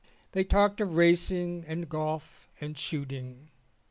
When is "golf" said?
1.87-2.49